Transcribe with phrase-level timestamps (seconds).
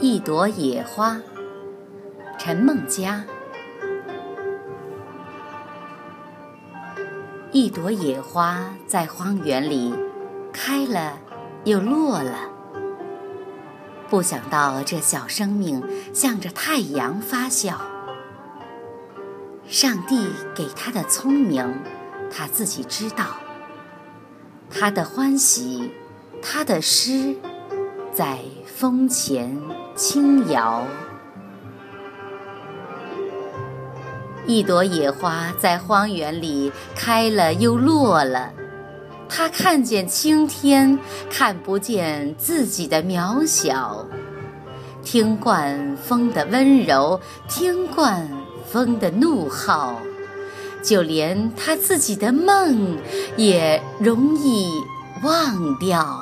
[0.00, 1.20] 一朵野花，
[2.38, 3.24] 陈梦佳。
[7.50, 9.92] 一朵野花在荒原里
[10.52, 11.18] 开了
[11.64, 12.48] 又落了，
[14.08, 15.82] 不想到这小生命
[16.14, 17.80] 向着太阳发笑。
[19.66, 21.82] 上帝给他的聪明，
[22.30, 23.26] 他自己知道。
[24.70, 25.90] 他的欢喜，
[26.40, 27.34] 他的诗，
[28.18, 28.36] 在
[28.66, 29.56] 风前
[29.94, 30.82] 轻摇。
[34.44, 38.52] 一朵野花在荒原里开了又落了，
[39.28, 40.98] 他看见青天，
[41.30, 44.04] 看不见自己的渺小。
[45.04, 48.28] 听惯风的温柔，听惯。
[48.66, 49.98] 风的怒号，
[50.82, 52.98] 就连他自己的梦
[53.36, 54.70] 也容易
[55.22, 56.18] 忘掉。